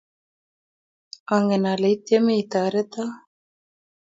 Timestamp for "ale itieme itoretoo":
1.71-3.09